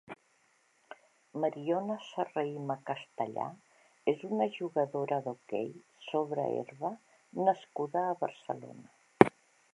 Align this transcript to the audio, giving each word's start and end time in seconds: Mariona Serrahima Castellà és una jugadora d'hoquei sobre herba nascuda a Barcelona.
Mariona 1.43 1.97
Serrahima 2.05 2.77
Castellà 2.89 3.45
és 4.15 4.25
una 4.29 4.49
jugadora 4.57 5.21
d'hoquei 5.29 5.71
sobre 6.09 6.49
herba 6.57 6.93
nascuda 7.51 8.05
a 8.09 8.19
Barcelona. 8.27 9.33